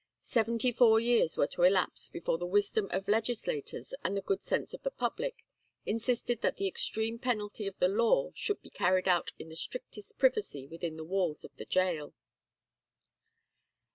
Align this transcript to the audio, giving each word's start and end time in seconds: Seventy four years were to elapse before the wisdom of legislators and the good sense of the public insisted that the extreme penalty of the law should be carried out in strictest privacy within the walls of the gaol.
Seventy 0.23 0.71
four 0.71 0.99
years 0.99 1.37
were 1.37 1.45
to 1.45 1.61
elapse 1.61 2.09
before 2.09 2.39
the 2.39 2.45
wisdom 2.47 2.87
of 2.89 3.07
legislators 3.07 3.93
and 4.03 4.17
the 4.17 4.21
good 4.21 4.41
sense 4.41 4.73
of 4.73 4.81
the 4.81 4.89
public 4.89 5.45
insisted 5.85 6.41
that 6.41 6.57
the 6.57 6.65
extreme 6.67 7.19
penalty 7.19 7.67
of 7.67 7.77
the 7.77 7.87
law 7.87 8.31
should 8.33 8.63
be 8.63 8.71
carried 8.71 9.07
out 9.07 9.31
in 9.37 9.53
strictest 9.55 10.17
privacy 10.17 10.65
within 10.65 10.97
the 10.97 11.03
walls 11.05 11.45
of 11.45 11.55
the 11.57 11.65
gaol. 11.65 12.15